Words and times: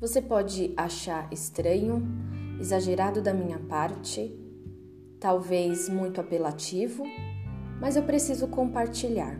Você 0.00 0.22
pode 0.22 0.72
achar 0.78 1.30
estranho, 1.30 2.02
exagerado 2.58 3.20
da 3.20 3.34
minha 3.34 3.58
parte, 3.58 4.34
talvez 5.20 5.90
muito 5.90 6.18
apelativo, 6.18 7.04
mas 7.78 7.96
eu 7.96 8.02
preciso 8.04 8.48
compartilhar. 8.48 9.38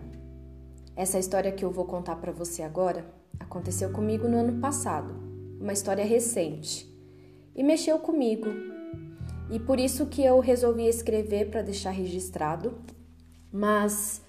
Essa 0.95 1.19
história 1.19 1.51
que 1.51 1.65
eu 1.65 1.71
vou 1.71 1.87
contar 1.87 2.17
para 2.17 2.31
você 2.31 2.62
agora 2.62 3.07
aconteceu 3.39 3.91
comigo 3.91 4.29
no 4.29 4.37
ano 4.37 4.61
passado, 4.61 5.15
uma 5.59 5.73
história 5.73 6.05
recente, 6.05 6.87
e 7.57 7.63
mexeu 7.63 7.99
comigo. 7.99 8.51
E 9.51 9.59
por 9.59 9.81
isso 9.81 10.05
que 10.05 10.23
eu 10.23 10.41
resolvi 10.41 10.87
escrever 10.87 11.49
para 11.49 11.63
deixar 11.63 11.91
registrado, 11.91 12.75
mas 13.51 14.20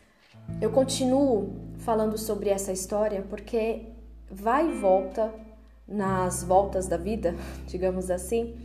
eu 0.62 0.72
continuo 0.72 1.74
falando 1.80 2.18
sobre 2.18 2.50
essa 2.50 2.72
história 2.72 3.22
porque 3.30 3.88
vai 4.30 4.70
e 4.70 4.80
volta 4.80 5.51
nas 5.91 6.44
voltas 6.44 6.88
da 6.88 6.98
vida, 6.98 7.36
digamos 7.68 8.09
assim, 8.09 8.55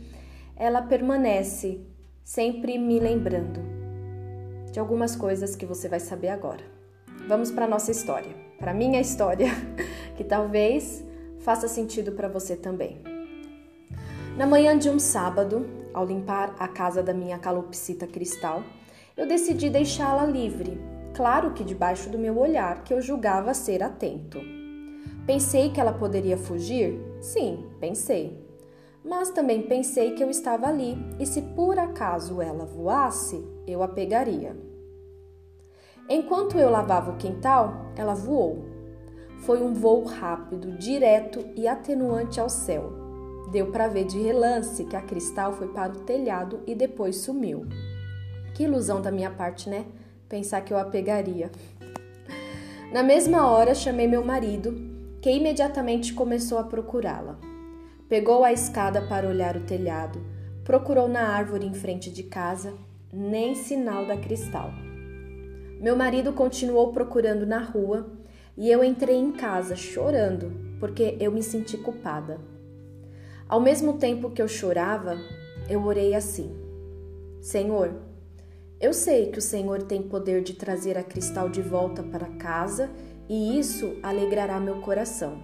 ela 0.55 0.81
permanece 0.81 1.81
sempre 2.23 2.77
me 2.77 2.99
lembrando 2.99 3.61
de 4.71 4.79
algumas 4.79 5.15
coisas 5.15 5.55
que 5.55 5.65
você 5.65 5.87
vai 5.87 5.99
saber 5.99 6.29
agora. 6.29 6.63
Vamos 7.27 7.51
para 7.51 7.67
nossa 7.67 7.91
história, 7.91 8.33
para 8.57 8.73
minha 8.73 8.99
história, 8.99 9.47
que 10.15 10.23
talvez 10.23 11.03
faça 11.39 11.67
sentido 11.67 12.11
para 12.13 12.27
você 12.27 12.55
também. 12.55 13.01
Na 14.37 14.45
manhã 14.45 14.77
de 14.77 14.89
um 14.89 14.99
sábado, 14.99 15.65
ao 15.93 16.05
limpar 16.05 16.55
a 16.59 16.67
casa 16.67 17.01
da 17.01 17.13
minha 17.13 17.39
calopsita 17.39 18.05
cristal, 18.05 18.63
eu 19.15 19.27
decidi 19.27 19.69
deixá-la 19.69 20.25
livre, 20.25 20.79
claro 21.15 21.53
que 21.53 21.63
debaixo 21.63 22.09
do 22.09 22.19
meu 22.19 22.37
olhar, 22.37 22.83
que 22.83 22.93
eu 22.93 23.01
julgava 23.01 23.53
ser 23.53 23.81
atento. 23.81 24.56
Pensei 25.27 25.71
que 25.71 25.81
ela 25.81 25.91
poderia 25.91 26.37
fugir? 26.37 26.97
Sim, 27.19 27.65
pensei. 27.81 28.41
Mas 29.03 29.29
também 29.29 29.63
pensei 29.63 30.11
que 30.11 30.23
eu 30.23 30.29
estava 30.29 30.67
ali 30.67 30.97
e 31.19 31.25
se 31.25 31.41
por 31.41 31.77
acaso 31.77 32.41
ela 32.41 32.63
voasse, 32.63 33.45
eu 33.67 33.83
a 33.83 33.89
pegaria. 33.89 34.55
Enquanto 36.09 36.57
eu 36.57 36.69
lavava 36.69 37.11
o 37.11 37.17
quintal, 37.17 37.91
ela 37.97 38.13
voou. 38.13 38.63
Foi 39.39 39.61
um 39.61 39.73
voo 39.73 40.05
rápido, 40.05 40.77
direto 40.77 41.45
e 41.57 41.67
atenuante 41.67 42.39
ao 42.39 42.47
céu. 42.47 42.93
Deu 43.51 43.69
para 43.69 43.89
ver 43.89 44.05
de 44.05 44.17
relance 44.17 44.85
que 44.85 44.95
a 44.95 45.01
cristal 45.01 45.51
foi 45.51 45.67
para 45.67 45.91
o 45.91 45.99
telhado 45.99 46.61
e 46.65 46.73
depois 46.73 47.17
sumiu. 47.17 47.65
Que 48.55 48.63
ilusão 48.63 49.01
da 49.01 49.11
minha 49.11 49.29
parte, 49.29 49.69
né? 49.69 49.87
Pensar 50.29 50.61
que 50.61 50.73
eu 50.73 50.77
a 50.77 50.85
pegaria. 50.85 51.51
Na 52.93 53.03
mesma 53.03 53.45
hora, 53.45 53.75
chamei 53.75 54.07
meu 54.07 54.23
marido 54.23 54.86
que 55.27 55.31
imediatamente 55.33 56.13
começou 56.13 56.57
a 56.57 56.63
procurá-la. 56.63 57.37
Pegou 58.07 58.45
a 58.45 58.53
escada 58.53 59.01
para 59.01 59.27
olhar 59.27 59.57
o 59.57 59.65
telhado, 59.65 60.21
procurou 60.63 61.09
na 61.09 61.19
árvore 61.19 61.65
em 61.65 61.73
frente 61.73 62.09
de 62.09 62.23
casa, 62.23 62.73
nem 63.11 63.53
sinal 63.53 64.05
da 64.05 64.15
cristal. 64.15 64.71
Meu 65.81 65.97
marido 65.97 66.31
continuou 66.31 66.93
procurando 66.93 67.45
na 67.45 67.59
rua 67.59 68.09
e 68.55 68.71
eu 68.71 68.81
entrei 68.81 69.17
em 69.17 69.33
casa 69.33 69.75
chorando 69.75 70.77
porque 70.79 71.17
eu 71.19 71.29
me 71.29 71.43
senti 71.43 71.77
culpada. 71.77 72.39
Ao 73.49 73.59
mesmo 73.59 73.97
tempo 73.97 74.31
que 74.31 74.41
eu 74.41 74.47
chorava, 74.47 75.17
eu 75.69 75.83
orei 75.83 76.15
assim: 76.15 76.55
Senhor, 77.41 77.93
eu 78.79 78.93
sei 78.93 79.29
que 79.29 79.39
o 79.39 79.41
Senhor 79.41 79.83
tem 79.83 80.01
poder 80.01 80.41
de 80.41 80.53
trazer 80.53 80.97
a 80.97 81.03
cristal 81.03 81.49
de 81.49 81.61
volta 81.61 82.01
para 82.01 82.27
casa 82.37 82.89
e 83.29 83.59
isso 83.59 83.97
alegrará 84.01 84.59
meu 84.59 84.81
coração. 84.81 85.37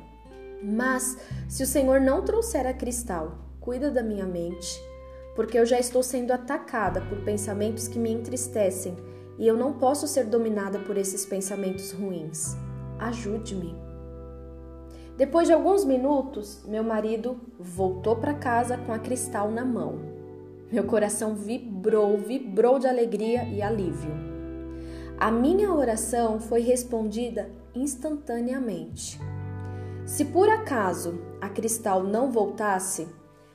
Mas 0.62 1.18
se 1.50 1.64
o 1.64 1.68
Senhor 1.68 2.00
não 2.00 2.24
trouxer 2.24 2.66
a 2.66 2.74
cristal, 2.74 3.38
cuida 3.60 3.92
da 3.92 4.02
minha 4.02 4.26
mente, 4.26 4.82
porque 5.36 5.58
eu 5.58 5.66
já 5.66 5.80
estou 5.80 6.02
sendo 6.02 6.32
atacada 6.32 7.02
por 7.02 7.20
pensamentos 7.22 7.88
que 7.88 8.00
me 8.00 8.12
entristecem 8.12 8.96
e 9.38 9.48
eu 9.48 9.58
não 9.58 9.74
posso 9.74 10.08
ser 10.08 10.26
dominada 10.26 10.80
por 10.80 10.98
esses 10.98 11.26
pensamentos 11.26 11.92
ruins. 11.92 12.56
Ajude-me. 13.00 13.76
Depois 15.18 15.48
de 15.48 15.54
alguns 15.54 15.84
minutos, 15.84 16.64
meu 16.66 16.84
marido 16.84 17.40
voltou 17.60 18.16
para 18.16 18.34
casa 18.34 18.78
com 18.78 18.94
a 18.94 19.00
cristal 19.00 19.52
na 19.52 19.66
mão. 19.66 20.00
Meu 20.72 20.86
coração 20.86 21.36
vibrou, 21.36 22.18
vibrou 22.18 22.80
de 22.80 22.88
alegria 22.88 23.44
e 23.44 23.62
alívio. 23.62 24.33
A 25.24 25.32
minha 25.32 25.74
oração 25.74 26.38
foi 26.38 26.60
respondida 26.60 27.50
instantaneamente. 27.74 29.18
Se 30.06 30.26
por 30.26 30.50
acaso 30.50 31.18
a 31.40 31.48
cristal 31.48 32.04
não 32.04 32.30
voltasse, 32.30 33.08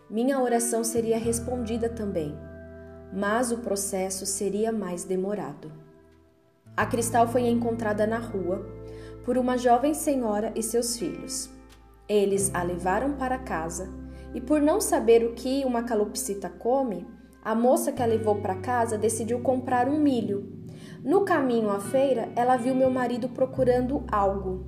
minha 0.08 0.40
oração 0.40 0.82
seria 0.82 1.18
respondida 1.18 1.90
também, 1.90 2.34
mas 3.12 3.52
o 3.52 3.58
processo 3.58 4.24
seria 4.24 4.72
mais 4.72 5.04
demorado. 5.04 5.70
A 6.74 6.86
cristal 6.86 7.28
foi 7.28 7.46
encontrada 7.46 8.06
na 8.06 8.18
rua 8.18 8.66
por 9.22 9.36
uma 9.36 9.58
jovem 9.58 9.92
senhora 9.92 10.50
e 10.56 10.62
seus 10.62 10.96
filhos. 10.96 11.50
Eles 12.08 12.50
a 12.54 12.62
levaram 12.62 13.12
para 13.12 13.36
casa 13.36 13.92
e, 14.32 14.40
por 14.40 14.62
não 14.62 14.80
saber 14.80 15.22
o 15.22 15.34
que 15.34 15.66
uma 15.66 15.82
calopsita 15.82 16.48
come, 16.48 17.06
a 17.44 17.54
moça 17.54 17.92
que 17.92 18.02
a 18.02 18.06
levou 18.06 18.36
para 18.36 18.54
casa 18.54 18.96
decidiu 18.96 19.40
comprar 19.40 19.86
um 19.86 20.00
milho 20.00 20.56
no 21.04 21.24
caminho 21.24 21.70
à 21.70 21.80
feira, 21.80 22.28
ela 22.34 22.56
viu 22.56 22.74
meu 22.74 22.90
marido 22.90 23.28
procurando 23.28 24.04
algo. 24.10 24.66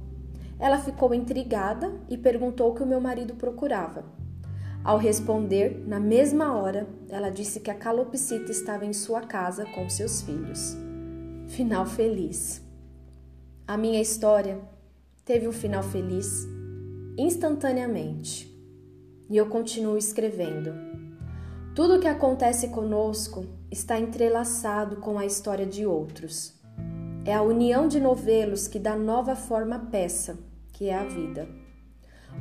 Ela 0.59 0.79
ficou 0.79 1.13
intrigada 1.15 1.93
e 2.09 2.17
perguntou 2.17 2.71
o 2.71 2.75
que 2.75 2.83
o 2.83 2.87
meu 2.87 3.01
marido 3.01 3.35
procurava. 3.35 4.05
Ao 4.85 4.97
responder, 4.97 5.85
na 5.87 6.01
mesma 6.01 6.57
hora, 6.57 6.87
ela 7.09 7.31
disse 7.31 7.61
que 7.61 7.71
a 7.71 7.75
calopsita 7.75 8.51
estava 8.51 8.87
em 8.87 8.93
sua 8.93 9.21
casa 9.23 9.67
com 9.67 9.89
seus 9.89 10.23
filhos. 10.23 10.77
Final 11.49 11.85
feliz. 11.85 12.63
A 13.67 13.77
minha 13.77 14.01
história 14.01 14.59
teve 15.25 15.47
um 15.47 15.53
final 15.53 15.83
feliz 15.83 16.47
instantaneamente. 17.19 18.51
E 19.29 19.37
eu 19.37 19.47
continuo 19.47 19.99
escrevendo. 19.99 21.00
Tudo 21.75 21.97
o 21.97 22.01
que 22.01 22.09
acontece 22.09 22.69
conosco 22.69 23.47
está 23.71 23.99
entrelaçado 23.99 24.97
com 24.97 25.17
a 25.19 25.25
história 25.25 25.65
de 25.65 25.87
outros. 25.87 26.53
É 27.25 27.33
a 27.33 27.43
união 27.43 27.87
de 27.87 28.01
novelos 28.01 28.67
que 28.67 28.79
dá 28.79 28.97
nova 28.97 29.37
forma 29.37 29.77
à 29.77 29.79
peça, 29.79 30.37
que 30.73 30.89
é 30.89 30.99
a 30.99 31.05
vida. 31.05 31.49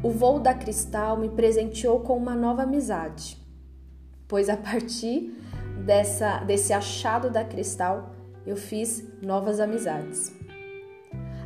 O 0.01 0.09
voo 0.09 0.39
da 0.39 0.55
Cristal 0.55 1.15
me 1.15 1.29
presenteou 1.29 1.99
com 1.99 2.17
uma 2.17 2.33
nova 2.33 2.63
amizade, 2.63 3.37
pois 4.27 4.49
a 4.49 4.57
partir 4.57 5.35
dessa, 5.85 6.39
desse 6.39 6.73
achado 6.73 7.29
da 7.29 7.43
Cristal 7.43 8.11
eu 8.47 8.57
fiz 8.57 9.03
novas 9.21 9.59
amizades. 9.59 10.33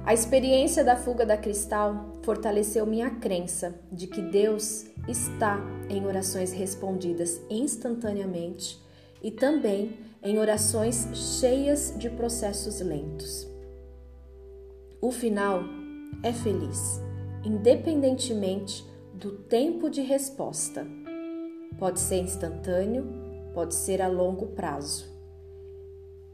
A 0.05 0.13
experiência 0.13 0.85
da 0.85 0.95
fuga 0.95 1.25
da 1.25 1.35
Cristal 1.35 2.13
fortaleceu 2.23 2.85
minha 2.85 3.09
crença 3.09 3.75
de 3.91 4.07
que 4.07 4.21
Deus 4.21 4.85
está 5.07 5.59
em 5.89 6.05
orações 6.05 6.51
respondidas 6.51 7.41
instantaneamente 7.49 8.81
e 9.21 9.31
também 9.31 9.97
em 10.21 10.37
orações 10.37 11.07
cheias 11.39 11.93
de 11.97 12.09
processos 12.09 12.79
lentos. 12.79 13.47
O 15.01 15.11
final 15.11 15.61
é 16.23 16.31
feliz, 16.31 17.01
independentemente 17.43 18.85
do 19.13 19.31
tempo 19.31 19.89
de 19.89 20.01
resposta. 20.01 20.87
Pode 21.77 21.99
ser 21.99 22.19
instantâneo, 22.19 23.05
pode 23.53 23.75
ser 23.75 24.01
a 24.01 24.07
longo 24.07 24.47
prazo. 24.47 25.11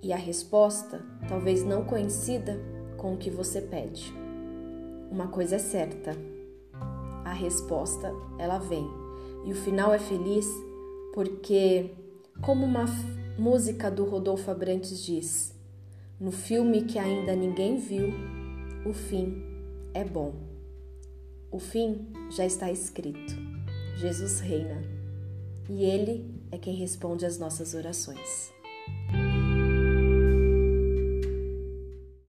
E 0.02 0.14
a 0.14 0.18
resposta 0.18 1.04
talvez 1.28 1.64
não 1.64 1.84
coincida 1.84 2.60
com 2.96 3.14
o 3.14 3.18
que 3.18 3.30
você 3.30 3.62
pede. 3.62 4.14
Uma 5.12 5.28
coisa 5.28 5.56
é 5.56 5.60
certa: 5.60 6.16
a 7.30 7.34
resposta 7.34 8.14
ela 8.38 8.58
vem. 8.58 8.88
E 9.46 9.52
o 9.52 9.56
final 9.56 9.94
é 9.94 10.00
feliz 10.00 10.48
porque 11.14 11.92
como 12.42 12.66
uma 12.66 12.86
música 13.38 13.90
do 13.90 14.06
Rodolfo 14.06 14.50
Abrantes 14.52 15.04
diz: 15.04 15.56
no 16.20 16.32
filme 16.32 16.84
que 16.84 17.00
ainda 17.00 17.36
ninguém 17.36 17.78
viu, 17.78 18.14
o 18.86 18.94
fim 18.94 19.44
é 19.94 20.04
bom. 20.04 20.34
O 21.52 21.60
fim 21.60 22.08
já 22.30 22.46
está 22.46 22.72
escrito. 22.72 23.34
Jesus 23.96 24.40
reina. 24.40 24.82
E 25.70 25.84
Ele 25.84 26.30
é 26.52 26.58
quem 26.58 26.76
responde 26.76 27.26
às 27.26 27.38
nossas 27.38 27.74
orações. 27.74 28.59